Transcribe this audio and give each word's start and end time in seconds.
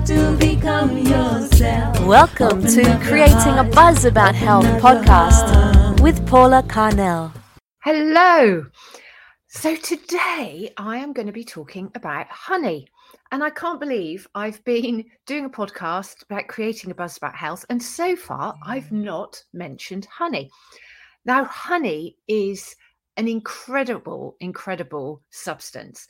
have 0.00 0.06
to 0.08 0.36
become 0.38 0.96
yourself. 0.98 2.00
Welcome 2.06 2.58
Open 2.58 2.74
to 2.74 3.00
Creating 3.02 3.58
a 3.58 3.64
Buzz 3.64 4.04
About 4.04 4.34
Health 4.34 4.64
open 4.64 4.76
up 4.76 5.04
podcast 5.04 6.00
with 6.00 6.26
Paula 6.26 6.62
Carnell. 6.62 7.32
Hello. 7.82 8.66
So 9.48 9.76
today 9.76 10.72
I 10.76 10.98
am 10.98 11.12
going 11.12 11.26
to 11.26 11.32
be 11.32 11.44
talking 11.44 11.90
about 11.94 12.26
honey. 12.28 12.86
And 13.32 13.44
I 13.44 13.50
can't 13.50 13.80
believe 13.80 14.26
I've 14.34 14.62
been 14.64 15.04
doing 15.26 15.46
a 15.46 15.50
podcast 15.50 16.22
about 16.22 16.48
creating 16.48 16.90
a 16.90 16.94
buzz 16.94 17.16
about 17.16 17.34
health. 17.34 17.64
And 17.68 17.82
so 17.82 18.16
far, 18.16 18.56
I've 18.64 18.84
mm. 18.84 19.04
not 19.04 19.42
mentioned 19.52 20.06
honey. 20.06 20.50
Now, 21.24 21.44
honey 21.44 22.16
is 22.26 22.74
an 23.16 23.28
incredible, 23.28 24.36
incredible 24.40 25.20
substance. 25.30 26.06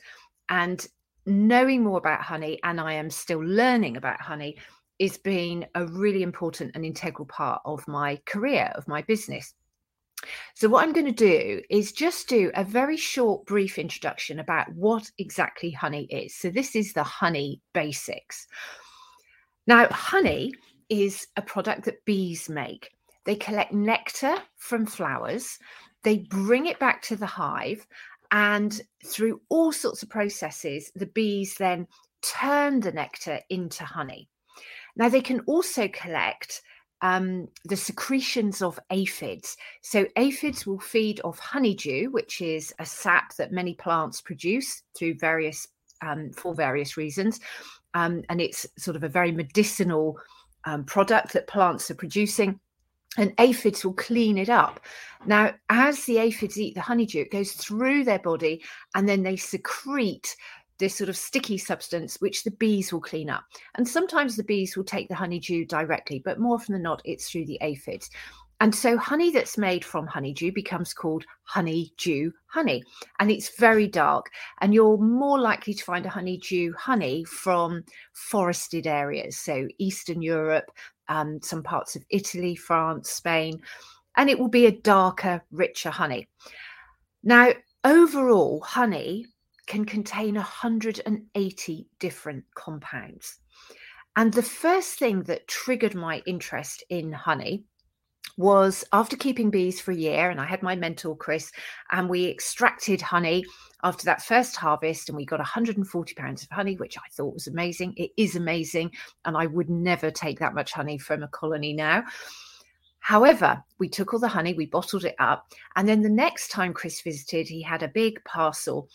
And 0.49 0.87
knowing 1.25 1.83
more 1.83 1.97
about 1.97 2.21
honey, 2.21 2.59
and 2.63 2.79
I 2.79 2.93
am 2.93 3.09
still 3.09 3.39
learning 3.39 3.97
about 3.97 4.21
honey, 4.21 4.57
is 4.99 5.17
being 5.17 5.65
a 5.75 5.85
really 5.87 6.21
important 6.21 6.71
and 6.75 6.85
integral 6.85 7.25
part 7.25 7.61
of 7.65 7.87
my 7.87 8.19
career, 8.25 8.71
of 8.75 8.87
my 8.87 9.01
business. 9.01 9.53
So, 10.53 10.69
what 10.69 10.83
I'm 10.83 10.93
going 10.93 11.07
to 11.07 11.11
do 11.11 11.61
is 11.69 11.91
just 11.91 12.27
do 12.27 12.51
a 12.53 12.63
very 12.63 12.97
short, 12.97 13.45
brief 13.45 13.79
introduction 13.79 14.39
about 14.39 14.71
what 14.75 15.09
exactly 15.17 15.71
honey 15.71 16.05
is. 16.05 16.35
So, 16.35 16.49
this 16.49 16.75
is 16.75 16.93
the 16.93 17.03
honey 17.03 17.61
basics. 17.73 18.47
Now, 19.65 19.87
honey 19.89 20.53
is 20.89 21.27
a 21.37 21.41
product 21.41 21.85
that 21.85 22.05
bees 22.05 22.49
make. 22.49 22.91
They 23.25 23.35
collect 23.35 23.73
nectar 23.73 24.35
from 24.57 24.85
flowers, 24.85 25.57
they 26.03 26.17
bring 26.17 26.65
it 26.65 26.79
back 26.79 27.01
to 27.03 27.15
the 27.15 27.27
hive, 27.27 27.85
and 28.31 28.81
through 29.05 29.41
all 29.49 29.71
sorts 29.71 30.03
of 30.03 30.09
processes, 30.09 30.91
the 30.95 31.07
bees 31.07 31.55
then 31.55 31.87
turn 32.21 32.79
the 32.79 32.91
nectar 32.91 33.39
into 33.49 33.83
honey. 33.83 34.29
Now, 34.95 35.09
they 35.09 35.21
can 35.21 35.41
also 35.41 35.87
collect 35.87 36.61
um, 37.01 37.47
the 37.65 37.75
secretions 37.75 38.61
of 38.61 38.79
aphids. 38.91 39.57
So, 39.81 40.05
aphids 40.17 40.65
will 40.65 40.79
feed 40.79 41.19
off 41.23 41.39
honeydew, 41.39 42.11
which 42.11 42.41
is 42.41 42.73
a 42.79 42.85
sap 42.85 43.35
that 43.35 43.51
many 43.51 43.73
plants 43.73 44.21
produce 44.21 44.83
through 44.97 45.15
various 45.15 45.67
um, 46.03 46.31
for 46.31 46.53
various 46.55 46.97
reasons, 46.97 47.39
um, 47.93 48.23
and 48.29 48.41
it's 48.41 48.65
sort 48.77 48.95
of 48.95 49.03
a 49.03 49.09
very 49.09 49.31
medicinal 49.31 50.17
um, 50.65 50.83
product 50.83 51.33
that 51.33 51.47
plants 51.47 51.91
are 51.91 51.95
producing. 51.95 52.59
And 53.17 53.33
aphids 53.39 53.83
will 53.83 53.93
clean 53.93 54.37
it 54.37 54.49
up. 54.49 54.79
Now, 55.25 55.53
as 55.69 56.05
the 56.05 56.17
aphids 56.17 56.59
eat 56.59 56.75
the 56.75 56.81
honeydew, 56.81 57.21
it 57.21 57.31
goes 57.31 57.51
through 57.51 58.05
their 58.05 58.19
body, 58.19 58.63
and 58.95 59.07
then 59.07 59.23
they 59.23 59.35
secrete 59.35 60.35
this 60.79 60.95
sort 60.95 61.09
of 61.09 61.15
sticky 61.15 61.57
substance 61.57 62.19
which 62.21 62.43
the 62.43 62.51
bees 62.51 62.91
will 62.91 63.01
clean 63.01 63.29
up. 63.29 63.43
And 63.75 63.87
sometimes 63.87 64.35
the 64.35 64.43
bees 64.43 64.75
will 64.75 64.83
take 64.83 65.07
the 65.09 65.15
honeydew 65.15 65.65
directly, 65.65 66.21
but 66.25 66.39
more 66.39 66.55
often 66.55 66.73
than 66.73 66.81
not, 66.81 67.01
it's 67.05 67.29
through 67.29 67.45
the 67.45 67.59
aphids. 67.61 68.09
And 68.61 68.75
so 68.75 68.95
honey 68.95 69.31
that's 69.31 69.57
made 69.57 69.83
from 69.83 70.05
honeydew 70.05 70.51
becomes 70.51 70.93
called 70.93 71.25
honeydew 71.43 72.31
honey. 72.45 72.83
And 73.19 73.31
it's 73.31 73.57
very 73.57 73.87
dark. 73.87 74.27
And 74.59 74.71
you're 74.71 74.99
more 74.99 75.39
likely 75.39 75.73
to 75.73 75.83
find 75.83 76.05
a 76.05 76.09
honeydew 76.09 76.73
honey 76.73 77.23
from 77.23 77.83
forested 78.13 78.85
areas. 78.85 79.37
So 79.37 79.67
Eastern 79.79 80.21
Europe, 80.21 80.71
um, 81.11 81.41
some 81.41 81.61
parts 81.61 81.95
of 81.95 82.05
Italy, 82.09 82.55
France, 82.55 83.09
Spain. 83.09 83.61
And 84.17 84.29
it 84.29 84.39
will 84.39 84.47
be 84.47 84.65
a 84.65 84.71
darker, 84.71 85.43
richer 85.51 85.89
honey. 85.89 86.27
Now, 87.23 87.49
overall, 87.83 88.61
honey 88.61 89.25
can 89.67 89.85
contain 89.85 90.35
180 90.35 91.87
different 91.99 92.43
compounds. 92.55 93.39
And 94.15 94.33
the 94.33 94.43
first 94.43 94.99
thing 94.99 95.23
that 95.23 95.47
triggered 95.47 95.95
my 95.95 96.21
interest 96.25 96.83
in 96.89 97.11
honey 97.11 97.63
was 98.37 98.83
after 98.93 99.15
keeping 99.15 99.49
bees 99.49 99.79
for 99.79 99.91
a 99.91 99.95
year, 99.95 100.29
and 100.29 100.39
I 100.39 100.45
had 100.45 100.63
my 100.63 100.75
mentor, 100.75 101.15
Chris, 101.15 101.51
and 101.91 102.09
we 102.09 102.27
extracted 102.27 103.01
honey 103.01 103.43
after 103.83 104.05
that 104.05 104.21
first 104.21 104.55
harvest, 104.55 105.09
and 105.09 105.15
we 105.15 105.25
got 105.25 105.39
140 105.39 106.13
pounds 106.15 106.43
of 106.43 106.49
honey, 106.49 106.75
which 106.75 106.97
I 106.97 107.07
thought 107.11 107.33
was 107.33 107.47
amazing. 107.47 107.93
It 107.97 108.11
is 108.17 108.35
amazing, 108.35 108.91
and 109.25 109.37
I 109.37 109.47
would 109.47 109.69
never 109.69 110.11
take 110.11 110.39
that 110.39 110.55
much 110.55 110.71
honey 110.71 110.97
from 110.97 111.23
a 111.23 111.27
colony 111.27 111.73
now. 111.73 112.03
However, 112.99 113.63
we 113.79 113.89
took 113.89 114.13
all 114.13 114.19
the 114.19 114.27
honey, 114.27 114.53
we 114.53 114.67
bottled 114.67 115.05
it 115.05 115.15
up, 115.19 115.51
and 115.75 115.87
then 115.87 116.01
the 116.01 116.09
next 116.09 116.49
time 116.49 116.73
Chris 116.73 117.01
visited, 117.01 117.47
he 117.47 117.61
had 117.61 117.81
a 117.81 117.87
big 117.87 118.23
parcel 118.25 118.87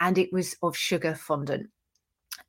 and 0.00 0.18
it 0.18 0.32
was 0.32 0.56
of 0.62 0.76
sugar 0.76 1.14
fondant. 1.14 1.68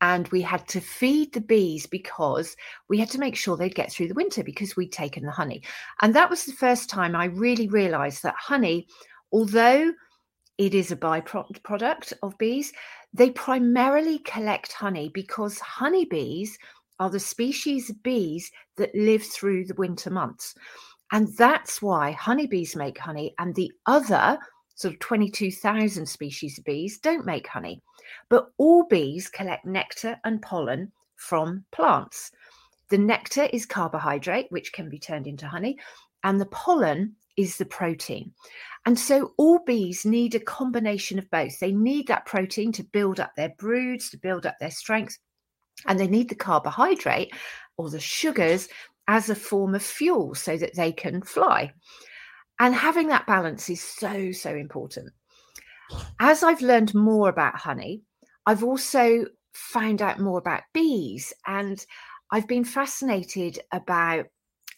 And 0.01 0.27
we 0.29 0.41
had 0.41 0.67
to 0.69 0.79
feed 0.79 1.33
the 1.33 1.41
bees 1.41 1.87
because 1.87 2.55
we 2.89 2.97
had 2.97 3.09
to 3.11 3.19
make 3.19 3.35
sure 3.35 3.57
they'd 3.57 3.73
get 3.73 3.91
through 3.91 4.09
the 4.09 4.13
winter 4.13 4.43
because 4.43 4.75
we'd 4.75 4.91
taken 4.91 5.25
the 5.25 5.31
honey. 5.31 5.63
And 6.01 6.13
that 6.13 6.29
was 6.29 6.45
the 6.45 6.53
first 6.53 6.89
time 6.89 7.15
I 7.15 7.25
really 7.25 7.67
realized 7.67 8.23
that 8.23 8.35
honey, 8.37 8.87
although 9.31 9.91
it 10.57 10.73
is 10.73 10.91
a 10.91 10.95
byproduct 10.95 12.13
of 12.23 12.37
bees, 12.37 12.73
they 13.13 13.31
primarily 13.31 14.19
collect 14.19 14.73
honey 14.73 15.09
because 15.13 15.59
honeybees 15.59 16.57
are 16.99 17.09
the 17.09 17.19
species 17.19 17.89
of 17.89 18.01
bees 18.03 18.51
that 18.75 18.93
live 18.95 19.23
through 19.23 19.65
the 19.65 19.75
winter 19.75 20.09
months. 20.09 20.55
And 21.11 21.29
that's 21.37 21.81
why 21.81 22.11
honeybees 22.11 22.75
make 22.75 22.97
honey 22.97 23.33
and 23.39 23.55
the 23.55 23.71
other 23.85 24.37
sort 24.77 24.93
of 24.93 24.99
22,000 24.99 26.05
species 26.05 26.57
of 26.57 26.63
bees 26.63 26.99
don't 26.99 27.25
make 27.25 27.47
honey, 27.47 27.81
but 28.29 28.51
all 28.57 28.85
bees 28.85 29.27
collect 29.27 29.65
nectar 29.65 30.17
and 30.23 30.41
pollen 30.41 30.91
from 31.15 31.65
plants. 31.71 32.31
The 32.89 32.99
nectar 32.99 33.49
is 33.51 33.65
carbohydrate, 33.65 34.45
which 34.49 34.71
can 34.71 34.87
be 34.87 34.99
turned 34.99 35.25
into 35.25 35.47
honey, 35.47 35.77
and 36.23 36.39
the 36.39 36.45
pollen 36.45 37.15
is 37.37 37.57
the 37.57 37.65
protein. 37.65 38.31
And 38.85 38.97
so 38.97 39.33
all 39.37 39.59
bees 39.65 40.05
need 40.05 40.35
a 40.35 40.39
combination 40.39 41.17
of 41.17 41.29
both. 41.31 41.59
They 41.59 41.71
need 41.71 42.07
that 42.07 42.25
protein 42.25 42.71
to 42.73 42.83
build 42.83 43.19
up 43.19 43.31
their 43.35 43.53
broods, 43.57 44.11
to 44.11 44.17
build 44.17 44.45
up 44.45 44.57
their 44.59 44.71
strength, 44.71 45.17
and 45.87 45.99
they 45.99 46.07
need 46.07 46.29
the 46.29 46.35
carbohydrate 46.35 47.33
or 47.77 47.89
the 47.89 47.99
sugars 47.99 48.69
as 49.07 49.29
a 49.29 49.35
form 49.35 49.73
of 49.73 49.81
fuel 49.81 50.35
so 50.35 50.55
that 50.55 50.75
they 50.75 50.91
can 50.91 51.21
fly. 51.23 51.71
And 52.59 52.73
having 52.73 53.07
that 53.07 53.27
balance 53.27 53.69
is 53.69 53.81
so, 53.81 54.31
so 54.31 54.55
important. 54.55 55.11
As 56.19 56.43
I've 56.43 56.61
learned 56.61 56.93
more 56.95 57.29
about 57.29 57.55
honey, 57.55 58.01
I've 58.45 58.63
also 58.63 59.25
found 59.53 60.01
out 60.01 60.19
more 60.19 60.39
about 60.39 60.63
bees. 60.73 61.33
And 61.45 61.83
I've 62.31 62.47
been 62.47 62.65
fascinated 62.65 63.59
about 63.71 64.25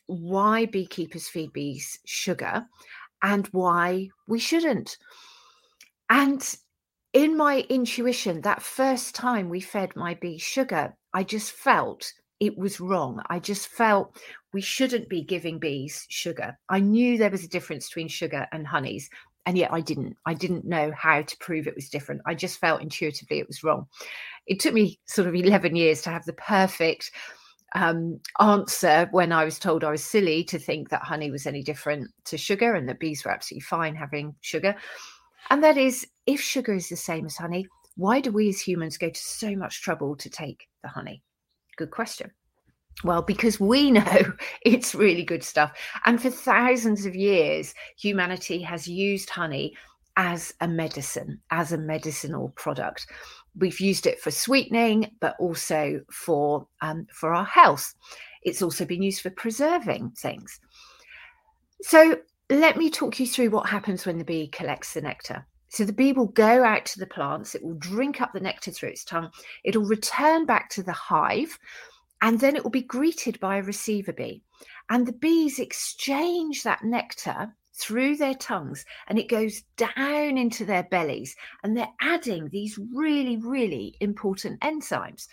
why 0.07 0.65
beekeepers 0.65 1.27
feed 1.27 1.53
bees 1.53 1.99
sugar 2.05 2.65
and 3.21 3.47
why 3.47 4.09
we 4.27 4.39
shouldn't. 4.39 4.97
And 6.09 6.43
in 7.13 7.37
my 7.37 7.65
intuition, 7.69 8.41
that 8.41 8.61
first 8.61 9.15
time 9.15 9.49
we 9.49 9.61
fed 9.61 9.95
my 9.95 10.15
bee 10.15 10.37
sugar, 10.37 10.95
I 11.13 11.23
just 11.23 11.51
felt 11.51 12.11
it 12.39 12.57
was 12.57 12.79
wrong. 12.79 13.21
I 13.29 13.39
just 13.39 13.67
felt 13.67 14.17
we 14.53 14.61
shouldn't 14.61 15.09
be 15.09 15.21
giving 15.21 15.59
bees 15.59 16.05
sugar. 16.09 16.57
I 16.69 16.79
knew 16.79 17.17
there 17.17 17.29
was 17.29 17.43
a 17.43 17.49
difference 17.49 17.87
between 17.87 18.07
sugar 18.07 18.47
and 18.51 18.65
honeys, 18.65 19.09
and 19.45 19.57
yet 19.57 19.71
I 19.71 19.81
didn't. 19.81 20.15
I 20.25 20.33
didn't 20.33 20.65
know 20.65 20.91
how 20.95 21.21
to 21.21 21.37
prove 21.37 21.67
it 21.67 21.75
was 21.75 21.89
different. 21.89 22.21
I 22.25 22.35
just 22.35 22.59
felt 22.59 22.81
intuitively 22.81 23.39
it 23.39 23.47
was 23.47 23.63
wrong. 23.63 23.87
It 24.47 24.59
took 24.59 24.73
me 24.73 24.99
sort 25.05 25.27
of 25.27 25.35
11 25.35 25.75
years 25.75 26.01
to 26.03 26.09
have 26.09 26.25
the 26.25 26.33
perfect 26.33 27.11
um, 27.75 28.19
answer 28.39 29.07
when 29.11 29.31
I 29.31 29.45
was 29.45 29.59
told 29.59 29.83
I 29.83 29.91
was 29.91 30.03
silly 30.03 30.43
to 30.45 30.57
think 30.57 30.89
that 30.89 31.03
honey 31.03 31.29
was 31.29 31.45
any 31.45 31.61
different 31.61 32.09
to 32.25 32.37
sugar 32.37 32.73
and 32.73 32.89
that 32.89 32.99
bees 32.99 33.23
were 33.23 33.31
absolutely 33.31 33.61
fine 33.61 33.95
having 33.95 34.35
sugar. 34.41 34.75
And 35.49 35.63
that 35.63 35.77
is, 35.77 36.05
if 36.25 36.41
sugar 36.41 36.73
is 36.73 36.89
the 36.89 36.95
same 36.95 37.25
as 37.25 37.37
honey, 37.37 37.67
why 37.95 38.21
do 38.21 38.31
we 38.31 38.49
as 38.49 38.61
humans 38.61 38.97
go 38.97 39.09
to 39.09 39.19
so 39.19 39.55
much 39.55 39.81
trouble 39.81 40.15
to 40.17 40.29
take 40.29 40.67
the 40.83 40.89
honey? 40.89 41.21
Good 41.77 41.91
question. 41.91 42.31
Well, 43.03 43.21
because 43.21 43.59
we 43.59 43.91
know 43.91 44.33
it's 44.63 44.95
really 44.95 45.23
good 45.23 45.43
stuff. 45.43 45.71
And 46.05 46.21
for 46.21 46.29
thousands 46.29 47.05
of 47.05 47.15
years, 47.15 47.73
humanity 47.97 48.61
has 48.61 48.87
used 48.87 49.29
honey 49.29 49.75
as 50.17 50.53
a 50.59 50.67
medicine, 50.67 51.39
as 51.49 51.71
a 51.71 51.77
medicinal 51.77 52.49
product. 52.49 53.07
We've 53.57 53.79
used 53.79 54.05
it 54.05 54.19
for 54.19 54.31
sweetening, 54.31 55.11
but 55.21 55.35
also 55.39 56.01
for 56.11 56.67
um, 56.81 57.07
for 57.13 57.33
our 57.33 57.45
health. 57.45 57.93
It's 58.43 58.61
also 58.61 58.85
been 58.85 59.01
used 59.01 59.21
for 59.21 59.29
preserving 59.29 60.11
things. 60.11 60.59
So 61.81 62.19
let 62.49 62.77
me 62.77 62.89
talk 62.89 63.19
you 63.19 63.27
through 63.27 63.51
what 63.51 63.69
happens 63.69 64.05
when 64.05 64.17
the 64.17 64.25
bee 64.25 64.47
collects 64.47 64.93
the 64.93 65.01
nectar. 65.01 65.45
So 65.69 65.85
the 65.85 65.93
bee 65.93 66.13
will 66.13 66.27
go 66.27 66.63
out 66.63 66.85
to 66.87 66.99
the 66.99 67.05
plants, 67.05 67.53
it 67.53 67.63
will 67.63 67.75
drink 67.75 68.21
up 68.21 68.33
the 68.33 68.39
nectar 68.39 68.71
through 68.71 68.89
its 68.89 69.03
tongue, 69.03 69.29
it'll 69.63 69.85
return 69.85 70.45
back 70.45 70.69
to 70.71 70.83
the 70.83 70.91
hive, 70.91 71.59
and 72.21 72.39
then 72.39 72.55
it 72.55 72.63
will 72.63 72.71
be 72.71 72.81
greeted 72.81 73.39
by 73.39 73.57
a 73.57 73.63
receiver 73.63 74.13
bee. 74.13 74.43
And 74.89 75.05
the 75.05 75.13
bees 75.13 75.59
exchange 75.59 76.63
that 76.63 76.83
nectar 76.83 77.55
through 77.73 78.17
their 78.17 78.33
tongues 78.33 78.85
and 79.07 79.17
it 79.17 79.29
goes 79.29 79.63
down 79.77 80.37
into 80.37 80.65
their 80.65 80.83
bellies. 80.83 81.35
And 81.63 81.75
they're 81.77 81.93
adding 82.01 82.49
these 82.49 82.77
really, 82.93 83.37
really 83.37 83.95
important 84.01 84.59
enzymes. 84.61 85.27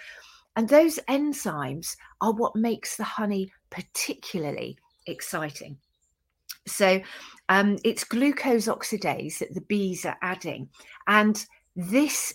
And 0.55 0.69
those 0.69 0.99
enzymes 1.09 1.97
are 2.21 2.33
what 2.33 2.57
makes 2.57 2.97
the 2.97 3.05
honey 3.05 3.53
particularly 3.71 4.79
exciting. 5.07 5.77
So 6.67 7.01
um, 7.49 7.79
it's 7.85 8.05
glucose 8.05 8.67
oxidase 8.67 9.39
that 9.39 9.55
the 9.55 9.61
bees 9.63 10.05
are 10.05 10.17
adding. 10.23 10.69
And 11.07 11.45
this 11.75 12.35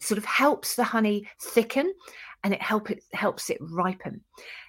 sort 0.00 0.18
of 0.18 0.24
helps 0.24 0.74
the 0.74 0.84
honey 0.84 1.28
thicken 1.40 1.92
and 2.44 2.54
it 2.54 2.62
help 2.62 2.90
it 2.90 3.02
helps 3.12 3.50
it 3.50 3.58
ripen. 3.60 4.20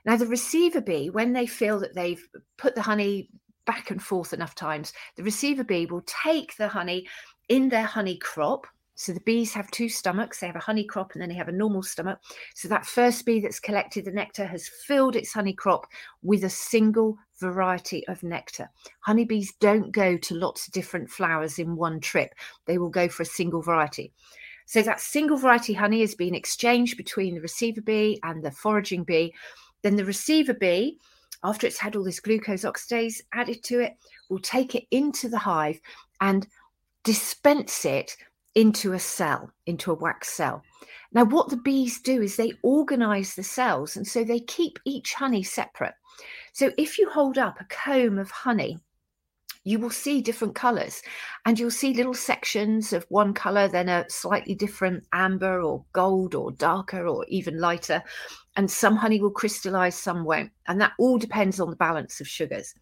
Now 0.06 0.18
the 0.18 0.28
receiver 0.28 0.82
bee, 0.82 1.10
when 1.10 1.34
they 1.34 1.46
feel 1.46 1.80
that 1.80 1.96
they've 1.96 2.26
put 2.58 2.76
the 2.76 2.82
honey 2.82 3.30
back 3.66 3.92
and 3.92 4.02
forth 4.02 4.34
enough 4.34 4.56
times, 4.56 4.94
the 5.16 5.24
receiver 5.24 5.64
bee 5.64 5.86
will 5.86 6.04
take 6.06 6.56
the 6.58 6.68
honey 6.68 7.08
in 7.50 7.70
their 7.70 7.86
honey 7.86 8.18
crop. 8.18 8.68
So 8.96 9.14
the 9.14 9.22
bees 9.22 9.54
have 9.54 9.72
two 9.72 9.90
stomachs. 9.90 10.40
They 10.40 10.48
have 10.48 10.56
a 10.56 10.60
honey 10.60 10.84
crop 10.84 11.14
and 11.14 11.22
then 11.22 11.30
they 11.30 11.36
have 11.36 11.48
a 11.48 11.54
normal 11.54 11.82
stomach. 11.82 12.20
So 12.54 12.68
that 12.68 12.86
first 12.86 13.26
bee 13.26 13.40
that's 13.40 13.60
collected 13.60 14.06
the 14.06 14.12
nectar 14.12 14.46
has 14.46 14.70
filled 14.86 15.16
its 15.16 15.34
honey 15.34 15.54
crop 15.54 15.88
with 16.22 16.44
a 16.44 16.50
single 16.50 17.18
variety 17.40 18.06
of 18.08 18.22
nectar. 18.22 18.70
Honeybees 19.00 19.54
don't 19.60 19.92
go 19.92 20.18
to 20.18 20.36
lots 20.36 20.68
of 20.68 20.74
different 20.74 21.10
flowers 21.10 21.58
in 21.58 21.76
one 21.76 22.00
trip. 22.00 22.36
They 22.66 22.78
will 22.78 22.90
go 22.90 23.08
for 23.08 23.24
a 23.24 23.26
single 23.26 23.62
variety. 23.64 24.14
So 24.66 24.82
that 24.82 25.00
single 25.00 25.38
variety 25.38 25.74
honey 25.74 26.02
is 26.02 26.16
being 26.16 26.36
exchanged 26.36 26.98
between 26.98 27.36
the 27.36 27.42
receiver 27.42 27.82
bee 27.82 28.20
and 28.24 28.44
the 28.44 28.52
foraging 28.52 29.04
bee. 29.04 29.34
Then 29.82 29.96
the 29.96 30.06
receiver 30.06 30.54
bee, 30.54 30.98
after 31.44 31.68
it's 31.68 31.80
had 31.80 31.96
all 31.96 32.04
this 32.04 32.20
glucose 32.20 32.64
oxidase 32.64 33.22
added 33.34 33.64
to 33.64 33.80
it, 33.80 33.98
will 34.30 34.40
take 34.40 34.76
it 34.76 34.86
into 34.92 35.28
the 35.28 35.40
hive 35.40 35.80
and 36.20 36.48
dispense 37.04 37.86
it 37.86 38.16
into 38.56 38.94
a 38.94 39.00
cell, 39.00 39.52
into 39.66 39.92
a 39.92 39.96
wax 39.96 40.30
cell. 40.30 40.62
Now, 41.14 41.26
what 41.26 41.50
the 41.50 41.58
bees 41.58 42.00
do 42.00 42.22
is 42.22 42.36
they 42.36 42.54
organize 42.64 43.36
the 43.36 43.44
cells, 43.44 43.98
and 43.98 44.08
so 44.08 44.24
they 44.24 44.40
keep 44.40 44.80
each 44.86 45.14
honey 45.14 45.44
separate. 45.44 45.94
So, 46.54 46.72
if 46.78 46.98
you 46.98 47.10
hold 47.10 47.38
up 47.38 47.60
a 47.60 47.66
comb 47.66 48.18
of 48.18 48.32
honey 48.32 48.80
you 49.64 49.78
will 49.78 49.92
see 49.92 50.22
different 50.22 50.56
colors 50.56 51.02
and 51.46 51.60
you'll 51.60 51.70
see 51.70 51.94
little 51.94 52.14
sections 52.14 52.94
of 52.94 53.06
one 53.10 53.34
color, 53.34 53.68
then 53.68 53.90
a 53.90 54.06
slightly 54.10 54.56
different 54.56 55.06
amber 55.14 55.62
or 55.62 55.86
gold 55.94 56.34
or 56.34 56.52
darker 56.52 57.06
or 57.08 57.26
even 57.28 57.60
lighter. 57.60 58.02
And 58.56 58.70
some 58.70 58.96
honey 58.96 59.22
will 59.22 59.32
crystallize, 59.32 59.96
some 59.96 60.26
won't. 60.26 60.52
And 60.68 60.82
that 60.82 60.94
all 60.98 61.18
depends 61.18 61.60
on 61.60 61.70
the 61.70 61.76
balance 61.76 62.20
of 62.20 62.28
sugars. 62.28 62.74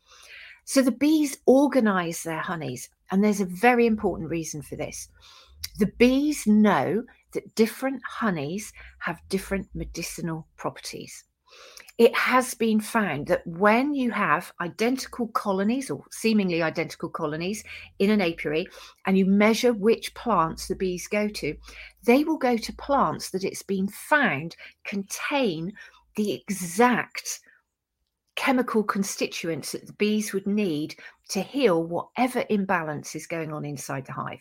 So 0.63 0.81
the 0.81 0.91
bees 0.91 1.37
organize 1.45 2.23
their 2.23 2.39
honeys. 2.39 2.89
And 3.11 3.23
there's 3.23 3.41
a 3.41 3.45
very 3.45 3.85
important 3.85 4.29
reason 4.29 4.61
for 4.61 4.75
this. 4.75 5.09
The 5.79 5.91
bees 5.97 6.47
know 6.47 7.03
that 7.33 7.55
different 7.55 8.01
honeys 8.07 8.71
have 8.99 9.19
different 9.29 9.67
medicinal 9.73 10.47
properties 10.55 11.25
it 11.99 12.15
has 12.15 12.53
been 12.53 12.79
found 12.79 13.27
that 13.27 13.45
when 13.45 13.93
you 13.93 14.09
have 14.09 14.53
identical 14.61 15.27
colonies 15.27 15.91
or 15.91 16.05
seemingly 16.11 16.63
identical 16.63 17.09
colonies 17.09 17.61
in 17.99 18.09
an 18.09 18.21
apiary 18.21 18.67
and 19.05 19.17
you 19.17 19.25
measure 19.25 19.73
which 19.73 20.13
plants 20.13 20.67
the 20.67 20.75
bees 20.75 21.09
go 21.09 21.27
to, 21.27 21.55
they 22.03 22.23
will 22.23 22.37
go 22.37 22.55
to 22.55 22.73
plants 22.73 23.31
that 23.31 23.43
it's 23.43 23.63
been 23.63 23.89
found 23.89 24.55
contain 24.85 25.73
the 26.15 26.31
exact 26.31 27.41
chemical 28.37 28.81
constituents 28.81 29.73
that 29.73 29.85
the 29.85 29.93
bees 29.93 30.31
would 30.31 30.47
need 30.47 30.95
to 31.27 31.41
heal 31.41 31.83
whatever 31.83 32.45
imbalance 32.49 33.13
is 33.13 33.27
going 33.27 33.51
on 33.51 33.65
inside 33.65 34.05
the 34.05 34.13
hive. 34.13 34.39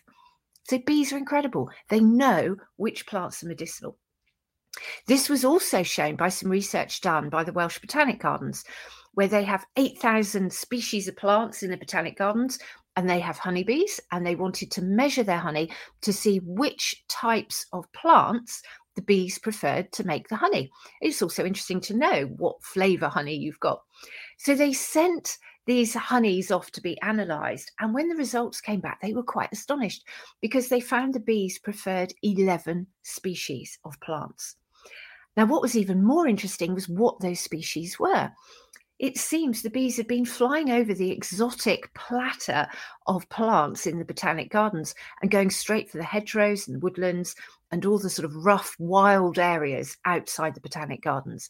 So 0.69 0.79
bees 0.79 1.13
are 1.13 1.19
incredible. 1.19 1.71
They 1.89 1.99
know 1.99 2.55
which 2.77 3.07
plants 3.09 3.43
are 3.43 3.49
medicinal. 3.49 3.99
This 5.07 5.29
was 5.29 5.45
also 5.45 5.83
shown 5.83 6.17
by 6.17 6.29
some 6.29 6.51
research 6.51 7.01
done 7.01 7.29
by 7.29 7.45
the 7.45 7.53
Welsh 7.53 7.79
Botanic 7.79 8.21
Gardens, 8.21 8.65
where 9.15 9.29
they 9.29 9.45
have 9.45 9.67
8,000 9.77 10.53
species 10.53 11.09
of 11.09 11.17
plants 11.17 11.63
in 11.63 11.71
the 11.71 11.77
Botanic 11.77 12.17
Gardens 12.17 12.59
and 12.97 13.09
they 13.09 13.21
have 13.21 13.39
honeybees 13.39 14.01
and 14.11 14.27
they 14.27 14.35
wanted 14.35 14.71
to 14.73 14.83
measure 14.83 15.23
their 15.23 15.39
honey 15.39 15.71
to 16.03 16.13
see 16.13 16.39
which 16.45 17.05
types 17.09 17.67
of 17.73 17.91
plants 17.93 18.63
the 18.97 19.03
bees 19.03 19.39
preferred 19.39 19.93
to 19.93 20.05
make 20.05 20.29
the 20.29 20.37
honey. 20.37 20.71
It's 21.01 21.23
also 21.23 21.45
interesting 21.45 21.81
to 21.83 21.97
know 21.97 22.25
what 22.37 22.63
flavour 22.65 23.09
honey 23.09 23.37
you've 23.37 23.61
got. 23.61 23.81
So 24.39 24.57
they 24.57 24.73
sent 24.73 25.39
these 25.67 25.95
honeys 25.95 26.51
off 26.51 26.71
to 26.73 26.81
be 26.81 26.99
analysed. 27.03 27.71
And 27.79 27.95
when 27.95 28.09
the 28.09 28.17
results 28.17 28.61
came 28.61 28.81
back, 28.81 29.01
they 29.01 29.13
were 29.13 29.23
quite 29.23 29.53
astonished 29.53 30.05
because 30.41 30.69
they 30.69 30.81
found 30.81 31.15
the 31.15 31.21
bees 31.21 31.59
preferred 31.59 32.13
11 32.23 32.87
species 33.03 33.79
of 33.85 34.01
plants. 34.01 34.57
Now, 35.39 35.45
what 35.47 35.63
was 35.63 35.77
even 35.77 36.03
more 36.03 36.27
interesting 36.27 36.75
was 36.75 36.89
what 36.89 37.21
those 37.21 37.39
species 37.39 37.97
were. 37.97 38.33
It 38.99 39.17
seems 39.17 39.63
the 39.63 39.71
bees 39.71 39.97
had 39.97 40.09
been 40.09 40.25
flying 40.25 40.69
over 40.69 40.93
the 40.93 41.13
exotic 41.13 41.95
platter 41.95 42.67
of 43.07 43.29
plants 43.29 43.87
in 43.87 44.01
the 44.01 44.05
botanic 44.05 44.51
gardens 44.51 44.97
and 45.23 45.31
going 45.31 45.51
straight 45.51 45.89
for 45.89 45.99
the 45.99 46.03
hedgerows 46.03 46.67
and 46.67 46.75
the 46.75 46.81
woodlands 46.81 47.37
and 47.71 47.87
all 47.87 48.01
the 48.01 48.11
sort 48.11 48.25
of 48.25 48.35
rough, 48.35 48.75
wild 48.81 49.39
areas 49.39 49.97
outside 50.07 50.57
the 50.57 50.61
botanic 50.61 51.03
gardens. 51.03 51.49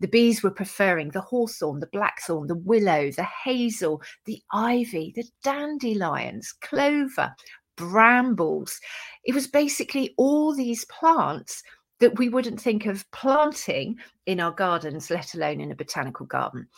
The 0.00 0.08
bees 0.08 0.42
were 0.42 0.50
preferring 0.50 1.10
the 1.10 1.20
hawthorn, 1.20 1.80
the 1.80 1.88
blackthorn, 1.88 2.46
the 2.46 2.54
willow, 2.54 3.10
the 3.10 3.28
hazel, 3.44 4.00
the 4.24 4.40
ivy, 4.50 5.12
the 5.14 5.28
dandelions, 5.44 6.54
clover, 6.62 7.34
brambles. 7.76 8.80
It 9.24 9.34
was 9.34 9.46
basically 9.46 10.14
all 10.16 10.54
these 10.54 10.86
plants 10.86 11.62
that 12.00 12.18
we 12.18 12.28
wouldn't 12.28 12.60
think 12.60 12.86
of 12.86 13.10
planting 13.10 13.96
in 14.26 14.40
our 14.40 14.52
gardens, 14.52 15.10
let 15.10 15.34
alone 15.34 15.60
in 15.60 15.72
a 15.72 15.76
botanical 15.76 16.26
garden. 16.26 16.68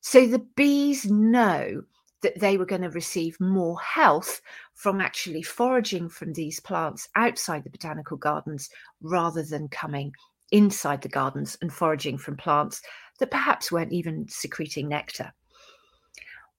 So 0.00 0.26
the 0.26 0.44
bees 0.56 1.06
know 1.06 1.82
that 2.22 2.38
they 2.38 2.56
were 2.56 2.66
going 2.66 2.82
to 2.82 2.90
receive 2.90 3.40
more 3.40 3.78
health 3.80 4.40
from 4.74 5.00
actually 5.00 5.42
foraging 5.42 6.08
from 6.08 6.32
these 6.32 6.60
plants 6.60 7.08
outside 7.16 7.64
the 7.64 7.70
botanical 7.70 8.16
gardens 8.16 8.70
rather 9.00 9.42
than 9.42 9.68
coming 9.68 10.12
inside 10.52 11.02
the 11.02 11.08
gardens 11.08 11.56
and 11.60 11.72
foraging 11.72 12.18
from 12.18 12.36
plants 12.36 12.82
that 13.18 13.30
perhaps 13.30 13.72
weren't 13.72 13.92
even 13.92 14.26
secreting 14.28 14.88
nectar. 14.88 15.32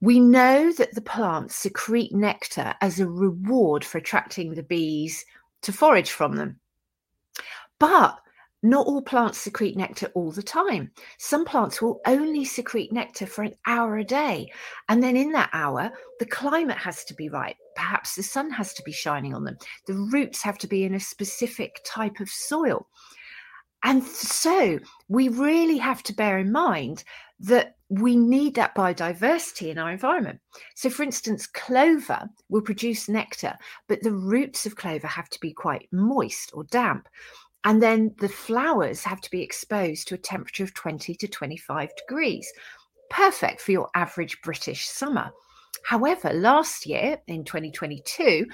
We 0.02 0.20
know 0.20 0.74
that 0.74 0.94
the 0.96 1.02
plants 1.02 1.56
secrete 1.56 2.14
nectar 2.14 2.76
as 2.82 3.00
a 3.00 3.08
reward 3.08 3.86
for 3.86 4.00
attracting 4.00 4.54
the 4.54 4.64
bees 4.64 5.24
to 5.62 5.72
forage 5.72 6.12
from 6.12 6.36
them. 6.36 6.60
But 7.84 8.18
not 8.62 8.88
all 8.88 9.02
plants 9.02 9.38
secrete 9.38 9.76
nectar 9.76 10.10
all 10.16 10.32
the 10.32 10.42
time. 10.42 10.90
Some 11.18 11.44
plants 11.44 11.82
will 11.82 12.00
only 12.08 12.46
secrete 12.46 12.94
nectar 12.94 13.25
for 13.25 13.44
an 13.44 13.56
hour 13.68 13.98
a 13.98 14.06
day. 14.06 14.54
And 14.88 15.04
then 15.04 15.18
in 15.18 15.34
that 15.34 15.50
hour, 15.52 15.92
the 16.22 16.25
climate 16.25 16.78
has 16.78 17.04
to 17.04 17.13
be 17.13 17.28
right. 17.28 17.58
Perhaps 17.75 18.16
the 18.16 18.24
sun 18.24 18.52
has 18.52 18.74
to 18.75 18.84
be 18.84 18.94
shining 18.94 19.34
on 19.34 19.44
them. 19.44 19.58
The 19.86 19.96
roots 19.96 20.42
have 20.44 20.58
to 20.60 20.68
be 20.68 20.86
in 20.86 20.96
a 20.96 21.00
specific 21.02 21.82
type 21.86 22.22
of 22.22 22.30
soil. 22.30 22.88
And 23.84 24.02
so 24.02 24.80
we 25.10 25.28
really 25.28 25.78
have 25.78 26.02
to 26.04 26.13
bear 26.13 26.38
in 26.38 26.54
mind 26.54 27.04
that 27.42 27.75
we 27.90 28.16
need 28.16 28.56
that 28.56 28.75
biodiversity 28.75 29.70
in 29.70 29.78
our 29.78 29.92
environment. 29.92 30.40
So, 30.75 30.90
for 30.90 31.04
instance, 31.04 31.46
clover 31.46 32.30
will 32.50 32.62
produce 32.62 33.10
nectar, 33.10 33.56
but 33.88 34.02
the 34.02 34.13
roots 34.13 34.66
of 34.66 34.78
clover 34.78 35.08
have 35.08 35.30
to 35.30 35.40
be 35.40 35.52
quite 35.52 35.90
moist 35.92 36.52
or 36.54 36.63
damp. 36.63 37.08
And 37.65 37.82
then 37.82 38.13
the 38.20 38.29
flowers 38.29 39.03
have 39.03 39.22
to 39.22 39.32
be 39.32 39.41
exposed 39.41 40.08
to 40.08 40.15
a 40.15 40.17
temperature 40.17 40.63
of 40.63 40.74
20 40.74 41.15
to 41.15 41.27
25 41.27 41.89
degrees. 41.96 42.51
Perfect 43.10 43.62
for 43.62 43.72
your 43.72 43.89
average 43.96 44.41
British 44.41 44.88
summer. 44.88 45.32
However, 45.86 46.34
last 46.34 46.86
year 46.86 47.20
in 47.27 47.43
2022, 47.43 48.48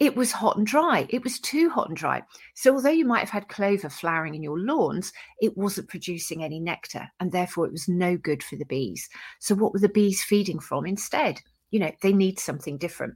it 0.00 0.16
was 0.16 0.32
hot 0.32 0.56
and 0.56 0.66
dry. 0.66 1.06
It 1.08 1.22
was 1.22 1.38
too 1.38 1.70
hot 1.70 1.88
and 1.88 1.96
dry. 1.96 2.22
So, 2.54 2.74
although 2.74 2.90
you 2.90 3.04
might 3.04 3.20
have 3.20 3.30
had 3.30 3.48
clover 3.48 3.88
flowering 3.88 4.34
in 4.34 4.42
your 4.42 4.58
lawns, 4.58 5.12
it 5.40 5.56
wasn't 5.56 5.88
producing 5.88 6.42
any 6.42 6.58
nectar 6.58 7.08
and 7.20 7.30
therefore 7.30 7.66
it 7.66 7.72
was 7.72 7.88
no 7.88 8.16
good 8.16 8.42
for 8.42 8.56
the 8.56 8.64
bees. 8.64 9.08
So, 9.40 9.54
what 9.54 9.72
were 9.72 9.78
the 9.78 9.88
bees 9.88 10.22
feeding 10.22 10.58
from 10.58 10.84
instead? 10.84 11.40
You 11.70 11.80
know, 11.80 11.92
they 12.02 12.12
need 12.12 12.38
something 12.38 12.76
different. 12.76 13.14